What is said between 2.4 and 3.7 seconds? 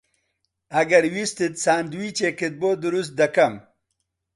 بۆ دروست دەکەم.